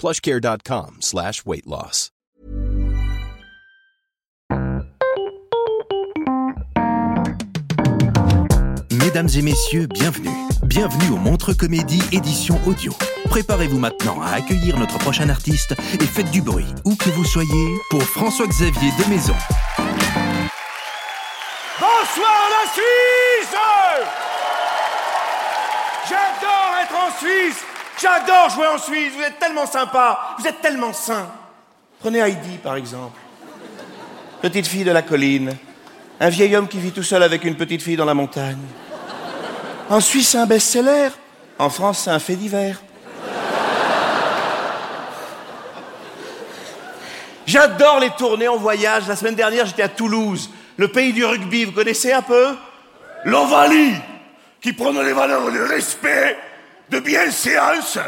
plushcare.com 0.00 0.96
slash 1.00 1.44
weight 1.44 1.66
loss. 1.66 2.10
Mesdames 8.90 9.28
et 9.36 9.42
messieurs, 9.42 9.86
bienvenue. 9.86 10.30
Bienvenue 10.62 11.10
au 11.10 11.16
Montre 11.16 11.52
Comédie 11.52 12.02
édition 12.12 12.58
audio. 12.66 12.92
Préparez-vous 13.28 13.78
maintenant 13.78 14.22
à 14.22 14.30
accueillir 14.36 14.78
notre 14.78 14.98
prochain 14.98 15.28
artiste 15.28 15.72
et 15.72 16.06
faites 16.06 16.30
du 16.30 16.40
bruit, 16.40 16.72
où 16.84 16.94
que 16.96 17.10
vous 17.10 17.24
soyez, 17.24 17.74
pour 17.90 18.02
François-Xavier 18.02 18.90
de 19.04 19.10
Maison. 19.10 19.34
Bonsoir 21.78 22.40
la 22.50 22.70
Suisse 22.72 23.54
J'adore 26.08 26.76
être 26.82 26.94
en 26.94 27.18
Suisse 27.18 27.69
J'adore 28.00 28.48
jouer 28.50 28.66
en 28.66 28.78
Suisse 28.78 29.12
Vous 29.14 29.22
êtes 29.22 29.38
tellement 29.38 29.66
sympa 29.66 30.36
Vous 30.38 30.46
êtes 30.46 30.60
tellement 30.60 30.92
sain 30.92 31.30
Prenez 32.00 32.20
Heidi 32.20 32.56
par 32.62 32.76
exemple. 32.76 33.18
Petite 34.40 34.66
fille 34.66 34.84
de 34.84 34.90
la 34.90 35.02
colline. 35.02 35.54
Un 36.18 36.28
vieil 36.30 36.56
homme 36.56 36.66
qui 36.66 36.78
vit 36.78 36.92
tout 36.92 37.02
seul 37.02 37.22
avec 37.22 37.44
une 37.44 37.56
petite 37.56 37.82
fille 37.82 37.96
dans 37.96 38.06
la 38.06 38.14
montagne. 38.14 38.56
En 39.90 40.00
Suisse, 40.00 40.30
c'est 40.30 40.38
un 40.38 40.46
best-seller. 40.46 41.08
En 41.58 41.68
France, 41.68 42.02
c'est 42.04 42.10
un 42.10 42.18
fait 42.18 42.36
divers. 42.36 42.80
J'adore 47.44 48.00
les 48.00 48.10
tournées 48.10 48.48
en 48.48 48.56
voyage. 48.56 49.08
La 49.08 49.16
semaine 49.16 49.34
dernière, 49.34 49.66
j'étais 49.66 49.82
à 49.82 49.88
Toulouse, 49.88 50.50
le 50.78 50.88
pays 50.88 51.12
du 51.12 51.24
rugby. 51.24 51.66
Vous 51.66 51.72
connaissez 51.72 52.12
un 52.12 52.22
peu? 52.22 52.56
L'Ovalie, 53.24 53.94
qui 54.62 54.72
prône 54.72 55.02
les 55.02 55.12
valeurs 55.12 55.52
de 55.52 55.60
respect, 55.60 56.38
de 56.90 57.00
bienséance 57.00 57.98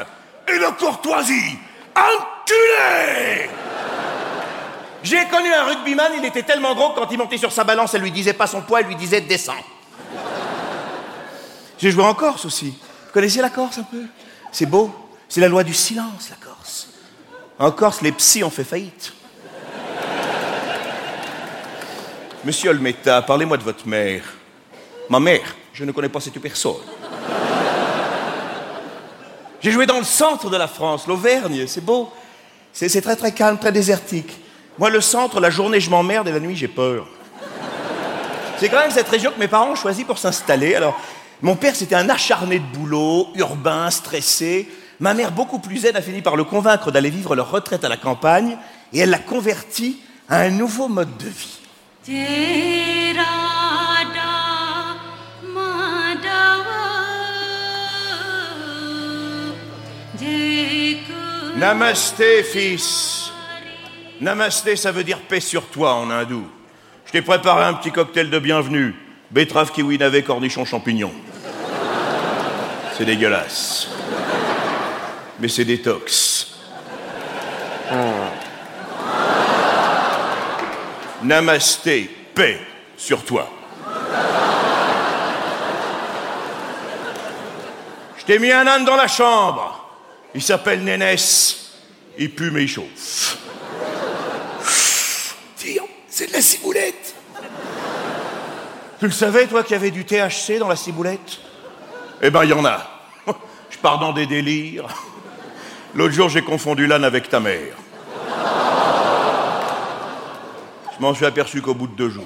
et 0.49 0.59
de 0.59 0.79
courtoisie. 0.79 1.59
Enculé 1.95 3.49
J'ai 5.03 5.25
connu 5.27 5.53
un 5.53 5.65
rugbyman, 5.65 6.13
il 6.19 6.25
était 6.25 6.43
tellement 6.43 6.75
gros 6.75 6.91
que 6.91 7.01
quand 7.01 7.11
il 7.11 7.19
montait 7.19 7.39
sur 7.39 7.53
sa 7.53 7.65
balance, 7.65 7.95
elle 7.95 8.03
lui 8.03 8.11
disait 8.11 8.33
pas 8.33 8.47
son 8.47 8.63
poids, 8.63 8.81
elle 8.81 8.87
lui 8.87 8.97
disait 8.97 9.21
descends. 9.21 9.53
J'ai 11.79 11.91
joué 11.91 12.05
en 12.05 12.15
Corse 12.15 12.45
aussi. 12.45 12.71
Vous 13.07 13.13
connaissez 13.13 13.41
la 13.41 13.51
Corse 13.51 13.79
un 13.79 13.83
peu? 13.83 14.05
C'est 14.51 14.67
beau. 14.67 14.95
C'est 15.29 15.41
la 15.41 15.48
loi 15.48 15.65
du 15.65 15.75
silence, 15.75 16.31
la 16.31 16.37
Corse. 16.37 16.89
En 17.59 17.71
Corse, 17.71 18.03
les 18.03 18.13
psys 18.13 18.45
ont 18.45 18.51
fait 18.51 18.65
faillite. 18.65 19.13
Monsieur 22.45 22.71
Olmeta, 22.71 23.23
parlez-moi 23.23 23.57
de 23.57 23.63
votre 23.63 23.87
mère. 23.87 24.23
Ma 25.09 25.21
mère, 25.21 25.57
je 25.73 25.85
ne 25.85 25.92
connais 25.92 26.09
pas 26.09 26.21
cette 26.21 26.41
personne. 26.41 26.75
J'ai 29.62 29.70
joué 29.70 29.86
dans 29.86 29.98
le 29.98 30.05
centre 30.05 30.50
de 30.50 30.56
la 30.56 30.67
France, 30.67 31.06
l'Auvergne, 31.06 31.67
c'est 31.68 31.84
beau. 31.84 32.11
C'est 32.73 33.00
très 33.00 33.14
très 33.14 33.30
calme, 33.30 33.58
très 33.58 33.70
désertique. 33.70 34.40
Moi, 34.77 34.90
le 34.90 35.00
centre, 35.00 35.39
la 35.39 35.50
journée, 35.50 35.78
je 35.78 35.89
m'emmerde 35.89 36.27
et 36.27 36.33
la 36.33 36.40
nuit, 36.40 36.56
j'ai 36.56 36.67
peur. 36.67 37.06
C'est 38.58 38.68
quand 38.68 38.80
même 38.80 38.90
cette 38.90 39.08
région 39.08 39.30
que 39.30 39.39
mes 39.39 39.46
parents 39.46 39.70
ont 39.70 39.77
choisi 39.77 40.05
pour 40.05 40.18
s'installer. 40.18 40.74
Alors, 40.74 40.98
mon 41.42 41.55
père, 41.55 41.77
c'était 41.77 41.95
un 41.95 42.08
acharné 42.08 42.58
de 42.58 42.64
boulot, 42.77 43.28
urbain, 43.36 43.89
stressé. 43.90 44.68
Ma 44.98 45.14
mère, 45.14 45.30
beaucoup 45.30 45.61
plus 45.61 45.79
zen, 45.79 45.94
a 45.94 46.02
fini 46.02 46.23
par 46.23 46.34
le 46.34 46.42
convaincre 46.44 46.90
d'aller 46.90 47.11
vivre 47.11 47.36
leur 47.36 47.50
retraite 47.50 47.84
à 47.84 47.89
la 47.89 47.96
campagne 47.96 48.56
et 48.92 49.00
elle 49.00 49.11
l'a 49.11 49.18
converti 49.18 50.00
à 50.29 50.40
un 50.40 50.50
nouveau 50.50 50.89
mode 50.89 51.17
de 51.18 51.29
vie. 51.29 51.61
Namasté, 61.62 62.42
fils. 62.42 63.30
Namasté, 64.20 64.74
ça 64.74 64.90
veut 64.90 65.05
dire 65.05 65.20
paix 65.20 65.39
sur 65.39 65.64
toi 65.67 65.95
en 65.95 66.11
hindou. 66.11 66.45
Je 67.06 67.12
t'ai 67.12 67.23
préparé 67.23 67.62
un 67.62 67.74
petit 67.74 67.92
cocktail 67.92 68.30
de 68.30 68.40
bienvenue. 68.40 68.96
Betterave, 69.30 69.70
kiwi, 69.70 69.96
navet, 69.96 70.24
cornichon, 70.24 70.64
champignon. 70.64 71.12
C'est 72.98 73.05
dégueulasse. 73.05 73.86
Mais 75.39 75.46
c'est 75.46 75.64
détox. 75.64 76.58
Namasté, 81.23 82.11
paix 82.34 82.61
sur 82.96 83.24
toi. 83.24 83.48
Je 88.18 88.24
t'ai 88.24 88.40
mis 88.40 88.50
un 88.50 88.67
âne 88.67 88.84
dans 88.84 88.96
la 88.96 89.06
chambre. 89.06 89.82
Il 90.35 90.43
s'appelle 90.43 90.83
Nénès. 90.83 91.73
Il 92.19 92.31
pue 92.35 92.51
mais 92.51 92.63
il 92.63 92.69
chauffe. 92.69 93.39
C'est 96.09 96.27
de 96.27 96.33
la 96.35 96.43
ciboulette. 96.43 97.15
Tu 98.98 99.07
le 99.07 99.13
savais, 99.13 99.47
toi, 99.47 99.63
qu'il 99.63 99.73
y 99.73 99.77
avait 99.77 99.91
du 99.91 100.05
THC 100.05 100.59
dans 100.59 100.69
la 100.69 100.77
ciboulette? 100.77 101.41
Eh 102.21 102.29
ben, 102.31 102.45
il 102.45 102.51
y 102.51 102.53
en 102.53 102.65
a. 102.67 102.87
Je 103.71 103.79
pars 103.79 103.98
dans 103.98 104.13
des 104.13 104.27
délires. 104.27 104.87
L'autre 105.95 106.13
jour, 106.13 106.29
j'ai 106.29 106.42
confondu 106.42 106.87
l'âne 106.87 107.05
avec 107.05 107.31
ta 107.31 107.41
mère. 107.41 107.75
Je 110.95 111.01
m'en 111.01 111.15
suis 111.15 111.25
aperçu 111.25 111.63
qu'au 111.63 111.75
bout 111.75 111.87
de 111.87 111.97
deux 111.97 112.11
jours. 112.11 112.25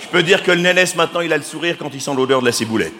Je 0.00 0.08
peux 0.08 0.24
dire 0.24 0.42
que 0.42 0.50
le 0.50 0.60
nénès, 0.60 0.96
maintenant, 0.96 1.20
il 1.20 1.32
a 1.32 1.38
le 1.38 1.44
sourire 1.44 1.76
quand 1.78 1.90
il 1.94 2.00
sent 2.00 2.14
l'odeur 2.14 2.40
de 2.40 2.46
la 2.46 2.52
ciboulette. 2.52 2.92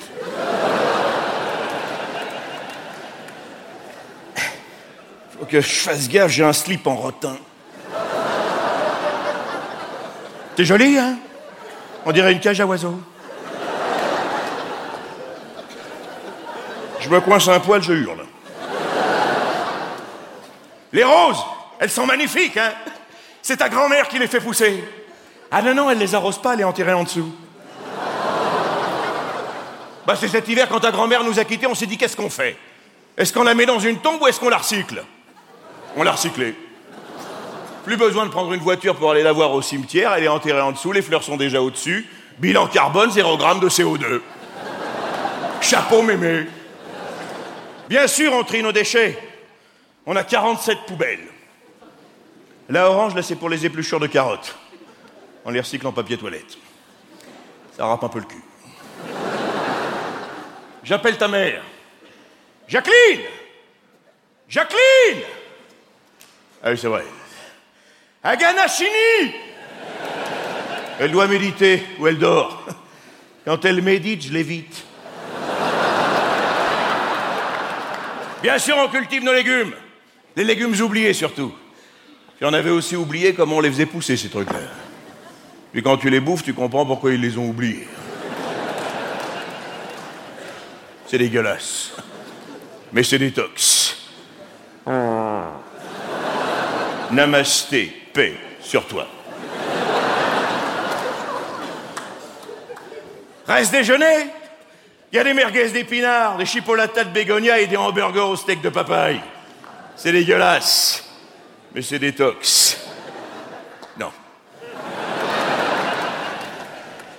Faut 5.42 5.46
que 5.46 5.60
je 5.60 5.80
fasse 5.80 6.08
gaffe, 6.08 6.30
j'ai 6.30 6.44
un 6.44 6.52
slip 6.52 6.86
en 6.86 6.94
rotin. 6.94 7.36
T'es 10.54 10.64
joli, 10.64 10.96
hein? 10.96 11.16
On 12.06 12.12
dirait 12.12 12.30
une 12.30 12.38
cage 12.38 12.60
à 12.60 12.64
oiseaux. 12.64 13.00
Je 17.00 17.08
me 17.08 17.20
coince 17.20 17.48
un 17.48 17.58
poil, 17.58 17.82
je 17.82 17.92
hurle. 17.92 18.24
Les 20.92 21.02
roses, 21.02 21.44
elles 21.80 21.90
sont 21.90 22.06
magnifiques, 22.06 22.56
hein? 22.56 22.74
C'est 23.42 23.56
ta 23.56 23.68
grand-mère 23.68 24.06
qui 24.06 24.20
les 24.20 24.28
fait 24.28 24.38
pousser. 24.38 24.84
Ah 25.50 25.60
non, 25.60 25.74
non, 25.74 25.90
elle 25.90 25.98
les 25.98 26.14
arrose 26.14 26.40
pas, 26.40 26.54
elle 26.54 26.60
est 26.60 26.64
enterrée 26.64 26.92
en 26.92 27.02
dessous. 27.02 27.34
Bah 30.06 30.14
c'est 30.14 30.28
cet 30.28 30.48
hiver, 30.48 30.68
quand 30.68 30.78
ta 30.78 30.92
grand-mère 30.92 31.24
nous 31.24 31.40
a 31.40 31.44
quittés, 31.44 31.66
on 31.66 31.74
s'est 31.74 31.86
dit 31.86 31.98
qu'est-ce 31.98 32.16
qu'on 32.16 32.30
fait? 32.30 32.56
Est-ce 33.16 33.32
qu'on 33.32 33.42
la 33.42 33.56
met 33.56 33.66
dans 33.66 33.80
une 33.80 33.98
tombe 33.98 34.22
ou 34.22 34.28
est-ce 34.28 34.38
qu'on 34.38 34.48
la 34.48 34.58
recycle? 34.58 35.02
On 35.96 36.02
l'a 36.02 36.12
recyclée. 36.12 36.54
Plus 37.84 37.96
besoin 37.96 38.26
de 38.26 38.30
prendre 38.30 38.52
une 38.52 38.60
voiture 38.60 38.96
pour 38.96 39.10
aller 39.10 39.22
la 39.22 39.32
voir 39.32 39.52
au 39.52 39.62
cimetière, 39.62 40.12
elle 40.14 40.24
est 40.24 40.28
enterrée 40.28 40.60
en 40.60 40.72
dessous, 40.72 40.92
les 40.92 41.02
fleurs 41.02 41.24
sont 41.24 41.36
déjà 41.36 41.60
au-dessus. 41.60 42.06
Bilan 42.38 42.66
carbone, 42.66 43.10
0 43.10 43.38
g 43.38 43.44
de 43.60 43.68
CO2. 43.68 44.20
Chapeau 45.60 46.02
mémé. 46.02 46.46
Bien 47.88 48.06
sûr, 48.06 48.32
on 48.32 48.42
trie 48.44 48.62
nos 48.62 48.72
déchets. 48.72 49.18
On 50.06 50.16
a 50.16 50.24
47 50.24 50.78
poubelles. 50.86 51.28
La 52.68 52.88
orange, 52.88 53.14
là, 53.14 53.22
c'est 53.22 53.36
pour 53.36 53.48
les 53.48 53.66
épluchures 53.66 54.00
de 54.00 54.06
carottes. 54.06 54.56
On 55.44 55.50
les 55.50 55.60
recycle 55.60 55.86
en 55.86 55.92
papier 55.92 56.16
toilette. 56.16 56.56
Ça 57.76 57.86
râpe 57.86 58.04
un 58.04 58.08
peu 58.08 58.20
le 58.20 58.24
cul. 58.24 58.42
J'appelle 60.84 61.18
ta 61.18 61.28
mère. 61.28 61.62
Jacqueline 62.68 63.20
Jacqueline 64.48 65.22
Ah 66.62 66.70
oui, 66.70 66.78
c'est 66.78 66.88
vrai. 66.88 67.04
Aganachini 68.22 69.34
Elle 71.00 71.10
doit 71.10 71.26
méditer 71.26 71.82
ou 71.98 72.06
elle 72.06 72.18
dort. 72.18 72.64
Quand 73.44 73.64
elle 73.64 73.82
médite, 73.82 74.22
je 74.26 74.32
l'évite. 74.32 74.84
Bien 78.42 78.58
sûr, 78.58 78.76
on 78.78 78.88
cultive 78.88 79.24
nos 79.24 79.32
légumes. 79.32 79.72
Les 80.36 80.44
légumes 80.44 80.80
oubliés 80.80 81.12
surtout. 81.12 81.52
Puis 82.36 82.46
on 82.46 82.52
avait 82.52 82.70
aussi 82.70 82.94
oublié 82.94 83.34
comment 83.34 83.56
on 83.56 83.60
les 83.60 83.70
faisait 83.70 83.86
pousser, 83.86 84.16
ces 84.16 84.28
trucs-là. 84.28 84.60
Puis 85.72 85.82
quand 85.82 85.96
tu 85.96 86.10
les 86.10 86.20
bouffes, 86.20 86.44
tu 86.44 86.54
comprends 86.54 86.86
pourquoi 86.86 87.12
ils 87.12 87.20
les 87.20 87.38
ont 87.38 87.48
oubliés. 87.48 87.88
C'est 91.06 91.18
dégueulasse. 91.18 91.92
Mais 92.92 93.02
c'est 93.02 93.18
détox. 93.18 93.81
Namasté, 97.12 97.92
paix 98.12 98.34
sur 98.60 98.86
toi. 98.86 99.06
Reste 103.46 103.72
déjeuner 103.72 104.28
Il 105.12 105.16
y 105.16 105.18
a 105.18 105.24
des 105.24 105.34
merguez 105.34 105.68
d'épinards, 105.68 106.38
des 106.38 106.46
chipolatas 106.46 107.04
de 107.04 107.10
bégonia 107.10 107.60
et 107.60 107.66
des 107.66 107.76
hamburgers 107.76 108.20
au 108.20 108.36
steak 108.36 108.62
de 108.62 108.70
papaye. 108.70 109.20
C'est 109.94 110.12
dégueulasse. 110.12 111.04
Mais 111.74 111.82
c'est 111.82 111.98
détox. 111.98 112.78
Non. 113.98 114.10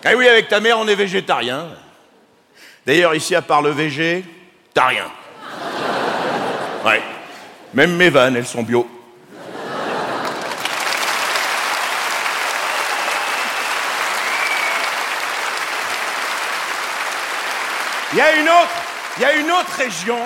Ah 0.04 0.16
oui, 0.16 0.28
avec 0.28 0.48
ta 0.48 0.60
mère, 0.60 0.80
on 0.80 0.88
est 0.88 0.96
végétarien. 0.96 1.68
D'ailleurs, 2.86 3.14
ici, 3.14 3.36
à 3.36 3.44
part 3.44 3.62
le 3.62 3.70
végé, 3.70 4.26
t'as 4.74 4.88
rien. 4.88 5.12
Ouais. 6.84 7.02
Même 7.74 7.96
mes 7.96 8.10
vannes, 8.10 8.36
elles 8.36 8.46
sont 8.46 8.64
bio. 8.64 8.88
Il 18.14 18.18
y 18.18 18.22
a 18.22 19.36
une 19.36 19.50
autre, 19.50 19.72
région 19.76 20.20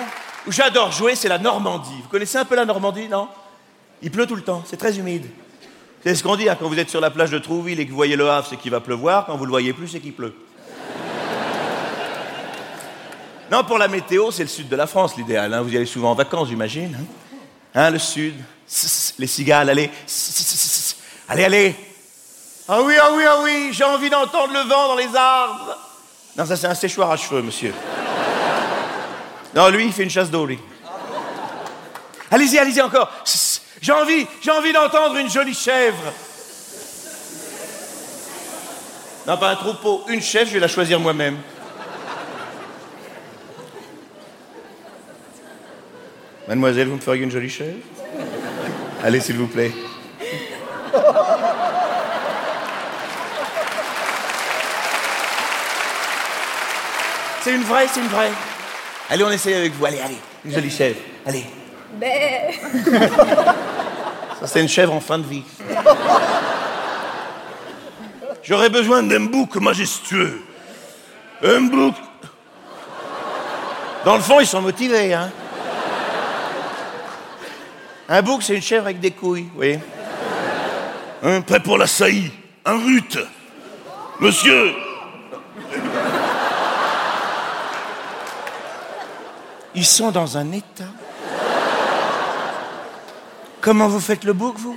où 0.46 0.52
j'adore 0.52 0.92
jouer, 0.92 1.14
c'est 1.14 1.28
la 1.28 1.38
Normandie. 1.38 2.02
Vous 2.02 2.08
connaissez 2.10 2.36
un 2.36 2.44
peu 2.44 2.54
la 2.54 2.66
Normandie, 2.66 3.08
non? 3.08 3.28
Il 4.02 4.10
pleut 4.10 4.26
tout 4.26 4.36
le 4.36 4.42
temps, 4.42 4.62
c'est 4.66 4.76
très 4.76 4.98
humide. 4.98 5.24
C'est 6.04 6.14
ce 6.14 6.22
qu'on 6.22 6.36
dit 6.36 6.50
hein, 6.50 6.56
quand 6.58 6.68
vous 6.68 6.78
êtes 6.78 6.90
sur 6.90 7.00
la 7.00 7.10
plage 7.10 7.30
de 7.30 7.38
Trouville 7.38 7.80
et 7.80 7.86
que 7.86 7.90
vous 7.90 7.96
voyez 7.96 8.14
le 8.14 8.28
Havre, 8.28 8.46
c'est 8.48 8.58
qu'il 8.58 8.70
va 8.70 8.80
pleuvoir. 8.80 9.24
Quand 9.24 9.38
vous 9.38 9.46
le 9.46 9.50
voyez 9.50 9.72
plus, 9.72 9.88
c'est 9.88 10.00
qu'il 10.00 10.12
pleut. 10.12 10.34
Non, 13.50 13.64
pour 13.64 13.78
la 13.78 13.88
météo, 13.88 14.30
c'est 14.30 14.42
le 14.42 14.50
sud 14.50 14.68
de 14.68 14.76
la 14.76 14.86
France 14.86 15.16
l'idéal. 15.16 15.54
Hein. 15.54 15.62
Vous 15.62 15.72
y 15.72 15.76
allez 15.76 15.86
souvent 15.86 16.10
en 16.10 16.14
vacances, 16.14 16.48
j'imagine. 16.48 16.94
Hein. 16.94 17.04
hein, 17.74 17.90
le 17.90 17.98
sud. 17.98 18.34
Les 19.18 19.26
cigales, 19.26 19.70
allez. 19.70 19.90
Allez, 21.26 21.44
allez. 21.44 21.74
Ah 22.68 22.82
oui, 22.82 22.92
ah 23.00 23.08
oui, 23.14 23.22
ah 23.26 23.38
oui, 23.42 23.70
j'ai 23.72 23.84
envie 23.84 24.10
d'entendre 24.10 24.52
le 24.52 24.60
vent 24.68 24.88
dans 24.88 24.96
les 24.96 25.16
arbres. 25.16 25.87
Non, 26.38 26.46
ça 26.46 26.56
c'est 26.56 26.68
un 26.68 26.74
séchoir 26.74 27.10
à 27.10 27.16
cheveux, 27.16 27.42
monsieur. 27.42 27.74
Non, 29.56 29.68
lui, 29.70 29.86
il 29.86 29.92
fait 29.92 30.04
une 30.04 30.10
chasse 30.10 30.30
d'eau, 30.30 30.46
lui. 30.46 30.58
Allez-y, 32.30 32.58
allez-y 32.58 32.80
encore. 32.80 33.10
J'ai 33.82 33.92
envie, 33.92 34.24
j'ai 34.40 34.52
envie 34.52 34.72
d'entendre 34.72 35.16
une 35.16 35.28
jolie 35.28 35.54
chèvre. 35.54 36.12
Non, 39.26 39.36
pas 39.36 39.50
un 39.50 39.56
troupeau, 39.56 40.04
une 40.08 40.22
chèvre, 40.22 40.46
je 40.46 40.54
vais 40.54 40.60
la 40.60 40.68
choisir 40.68 41.00
moi-même. 41.00 41.38
Mademoiselle, 46.46 46.86
vous 46.88 46.96
me 46.96 47.00
feriez 47.00 47.24
une 47.24 47.32
jolie 47.32 47.50
chèvre? 47.50 47.78
Allez, 49.02 49.20
s'il 49.20 49.36
vous 49.36 49.48
plaît. 49.48 49.72
C'est 57.42 57.54
une 57.54 57.62
vraie, 57.62 57.86
c'est 57.88 58.00
une 58.00 58.08
vraie. 58.08 58.30
Allez, 59.10 59.24
on 59.24 59.30
essaye 59.30 59.54
avec 59.54 59.72
vous. 59.74 59.86
Allez, 59.86 60.00
allez, 60.00 60.18
une 60.44 60.52
jolie 60.52 60.70
chèvre. 60.70 60.98
Allez. 61.24 61.44
Ça, 64.40 64.46
c'est 64.46 64.60
une 64.60 64.68
chèvre 64.68 64.92
en 64.92 65.00
fin 65.00 65.18
de 65.18 65.26
vie. 65.26 65.44
J'aurais 68.42 68.68
besoin 68.70 69.02
d'un 69.02 69.20
bouc 69.20 69.56
majestueux. 69.56 70.42
Un 71.42 71.60
bouc. 71.62 71.94
Dans 74.04 74.16
le 74.16 74.22
fond, 74.22 74.40
ils 74.40 74.46
sont 74.46 74.62
motivés, 74.62 75.12
hein. 75.14 75.30
Un 78.08 78.22
bouc, 78.22 78.42
c'est 78.42 78.54
une 78.54 78.62
chèvre 78.62 78.86
avec 78.86 79.00
des 79.00 79.10
couilles, 79.10 79.48
oui. 79.54 79.78
Un 81.22 81.40
prêt 81.40 81.60
pour 81.60 81.78
la 81.78 81.86
saillie. 81.86 82.32
Un 82.64 82.78
rut. 82.78 83.18
Monsieur. 84.20 84.74
Ils 89.78 89.86
sont 89.86 90.10
dans 90.10 90.36
un 90.36 90.50
état. 90.50 90.90
Comment 93.60 93.86
vous 93.86 94.00
faites 94.00 94.24
le 94.24 94.32
bouc, 94.32 94.56
vous? 94.58 94.76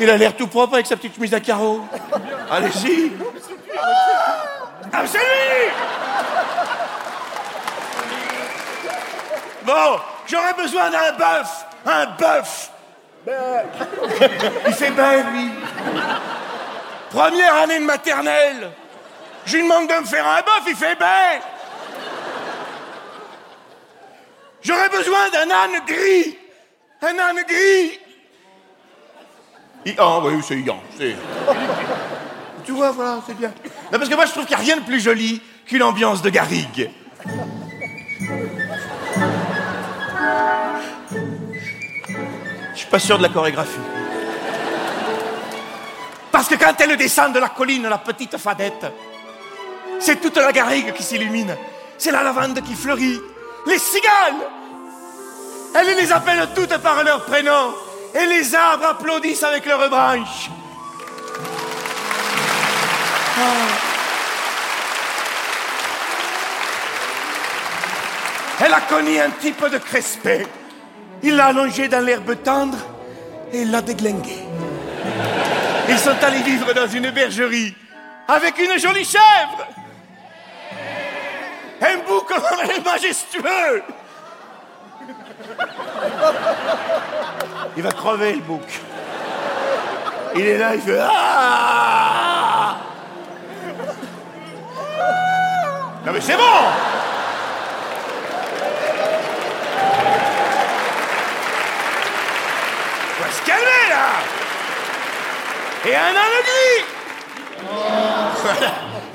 Il 0.00 0.10
a 0.10 0.16
l'air 0.16 0.34
tout 0.34 0.48
propre 0.48 0.74
avec 0.74 0.86
sa 0.88 0.96
petite 0.96 1.14
chemise 1.14 1.32
à 1.32 1.38
carreaux. 1.38 1.84
Allez-y. 2.50 3.12
Ah, 4.92 5.04
c'est 5.06 5.18
lui 5.18 5.70
Bon, 9.64 10.00
j'aurais 10.26 10.54
besoin 10.54 10.90
d'un 10.90 11.12
bœuf 11.12 11.66
un 11.86 12.06
bœuf. 12.18 12.72
Il 14.66 14.74
fait 14.74 14.90
bien, 14.90 15.22
lui. 15.30 15.50
Première 17.10 17.54
année 17.54 17.78
de 17.78 17.84
maternelle. 17.84 18.72
Je 19.44 19.54
lui 19.56 19.62
demande 19.62 19.88
de 19.88 19.94
me 19.94 20.04
faire 20.04 20.26
un 20.26 20.40
bœuf, 20.40 20.64
il 20.66 20.74
fait 20.74 20.96
bien. 20.96 21.40
J'aurais 24.66 24.88
besoin 24.88 25.30
d'un 25.30 25.48
âne 25.48 25.80
gris. 25.86 26.36
Un 27.00 27.16
âne 27.18 27.44
gris. 27.46 28.00
Ah 29.96 30.18
oui, 30.24 30.42
c'est 30.42 30.58
Ian. 30.58 30.82
Tu 32.64 32.72
vois, 32.72 32.90
voilà, 32.90 33.20
c'est 33.24 33.34
bien. 33.34 33.52
Non, 33.92 33.98
parce 33.98 34.08
que 34.08 34.14
moi, 34.16 34.26
je 34.26 34.32
trouve 34.32 34.44
qu'il 34.44 34.56
n'y 34.56 34.62
a 34.62 34.64
rien 34.64 34.76
de 34.78 34.84
plus 34.84 34.98
joli 34.98 35.40
qu'une 35.64 35.84
ambiance 35.84 36.20
de 36.20 36.30
garrigue. 36.30 36.90
Je 42.72 42.78
suis 42.78 42.88
pas 42.90 42.98
sûr 42.98 43.18
de 43.18 43.22
la 43.22 43.28
chorégraphie. 43.28 43.78
Parce 46.32 46.48
que 46.48 46.56
quand 46.56 46.74
elle 46.80 46.96
descend 46.96 47.32
de 47.32 47.38
la 47.38 47.50
colline, 47.50 47.86
la 47.88 47.98
petite 47.98 48.36
fadette, 48.36 48.92
c'est 50.00 50.20
toute 50.20 50.36
la 50.38 50.50
garrigue 50.50 50.92
qui 50.92 51.04
s'illumine. 51.04 51.56
C'est 51.96 52.10
la 52.10 52.24
lavande 52.24 52.60
qui 52.62 52.74
fleurit. 52.74 53.20
Les 53.66 53.78
cigales 53.78 54.34
Elle 55.78 55.96
les 55.96 56.10
appelle 56.10 56.48
toutes 56.54 56.78
par 56.78 57.04
leur 57.04 57.24
prénom. 57.24 57.74
Et 58.14 58.26
les 58.26 58.54
arbres 58.54 58.86
applaudissent 58.86 59.42
avec 59.42 59.66
leurs 59.66 59.90
branches. 59.90 60.48
Ah. 63.38 63.42
Elle 68.64 68.72
a 68.72 68.80
connu 68.80 69.18
un 69.18 69.30
type 69.30 69.68
de 69.70 69.76
crespé. 69.76 70.46
Il 71.22 71.36
l'a 71.36 71.46
allongé 71.46 71.88
dans 71.88 72.04
l'herbe 72.04 72.42
tendre 72.42 72.78
et 73.52 73.62
il 73.62 73.70
l'a 73.70 73.82
déglingué. 73.82 74.38
Ils 75.88 75.98
sont 75.98 76.16
allés 76.22 76.42
vivre 76.42 76.72
dans 76.72 76.88
une 76.88 77.10
bergerie 77.10 77.74
avec 78.26 78.58
une 78.58 78.78
jolie 78.78 79.04
chèvre. 79.04 79.66
Un 81.82 81.98
bouc 82.08 82.32
majestueux. 82.84 83.82
Il 87.76 87.82
va 87.82 87.92
crever 87.92 88.34
le 88.34 88.40
bouc. 88.40 88.80
Il 90.34 90.46
est 90.46 90.58
là, 90.58 90.74
il 90.74 90.80
fait 90.80 90.98
ah 91.00 92.76
Non 96.04 96.12
mais 96.12 96.20
c'est 96.20 96.36
bon 96.36 96.42
calmer 103.46 103.88
là 103.88 104.08
Et 105.88 105.94
un 105.94 106.08
âne 106.08 106.42
gris 106.44 106.84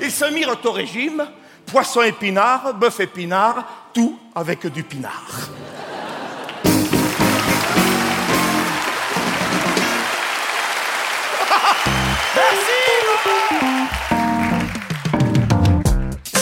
Ils 0.00 0.10
se 0.10 0.24
mirent 0.24 0.58
au 0.64 0.72
régime, 0.72 1.26
poisson 1.66 2.02
épinard, 2.02 2.74
bœuf 2.74 3.00
épinard, 3.00 3.64
tout 3.94 4.18
avec 4.34 4.66
du 4.66 4.82
pinard. 4.82 5.50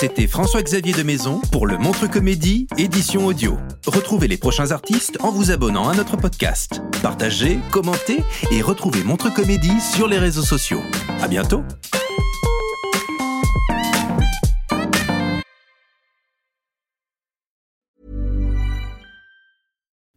C'était 0.00 0.26
François-Xavier 0.26 0.94
de 0.94 1.02
Maison 1.02 1.42
pour 1.52 1.66
le 1.66 1.76
Montre 1.76 2.06
Comédie, 2.06 2.66
édition 2.78 3.26
audio. 3.26 3.58
Retrouvez 3.86 4.28
les 4.28 4.38
prochains 4.38 4.70
artistes 4.70 5.18
en 5.20 5.30
vous 5.30 5.50
abonnant 5.50 5.90
à 5.90 5.94
notre 5.94 6.16
podcast. 6.16 6.80
Partagez, 7.02 7.58
commentez 7.70 8.24
et 8.50 8.62
retrouvez 8.62 9.04
Montre 9.04 9.30
Comédie 9.30 9.78
sur 9.78 10.08
les 10.08 10.16
réseaux 10.16 10.40
sociaux. 10.40 10.80
À 11.20 11.28
bientôt! 11.28 11.62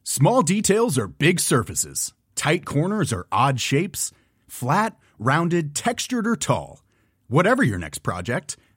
Small 0.06 0.44
details 0.44 0.98
are 0.98 1.10
big 1.10 1.42
surfaces. 1.42 2.14
Tight 2.36 2.64
corners 2.64 3.12
are 3.12 3.26
odd 3.34 3.60
shapes. 3.60 4.14
Flat, 4.48 4.92
rounded, 5.20 5.76
textured, 5.76 6.26
or 6.26 6.38
tall. 6.38 6.80
Whatever 7.28 7.64
your 7.64 7.80
next 7.80 8.00
project, 8.00 8.56